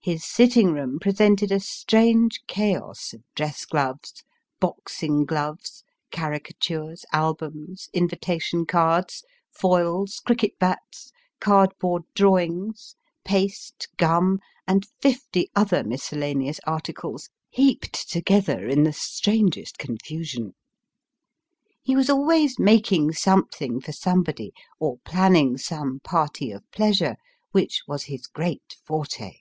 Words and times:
His 0.00 0.24
sitting 0.24 0.72
room 0.72 1.00
presented 1.00 1.50
a 1.50 1.58
strange 1.58 2.40
chaos 2.46 3.12
of 3.12 3.22
dress 3.34 3.66
Mr. 3.66 3.66
Percy 3.66 3.82
Noakes. 3.82 4.22
289 4.60 4.62
gloves, 4.62 5.04
boxing 5.10 5.24
gloves, 5.24 5.84
caricatures, 6.12 7.04
albums, 7.12 7.88
invitation 7.92 8.66
cards, 8.66 9.24
foils, 9.50 10.20
cricket 10.24 10.60
bats, 10.60 11.10
cardboard 11.40 12.04
drawings, 12.14 12.94
paste, 13.24 13.88
gum, 13.96 14.38
and 14.64 14.86
fifty 15.02 15.50
other 15.56 15.82
mis 15.82 16.04
cellaneous 16.04 16.60
articles, 16.64 17.28
heaped 17.50 18.08
together 18.08 18.68
in 18.68 18.84
the 18.84 18.92
strangest 18.92 19.76
confusion. 19.76 20.54
He 21.82 21.96
was 21.96 22.08
always 22.08 22.60
making 22.60 23.10
something 23.10 23.80
for 23.80 23.90
somebody, 23.90 24.52
or 24.78 24.98
planning 24.98 25.58
some 25.58 25.98
party 26.04 26.52
of 26.52 26.62
pleasure, 26.70 27.16
which 27.50 27.82
was 27.88 28.04
his 28.04 28.28
great 28.28 28.76
forte. 28.84 29.38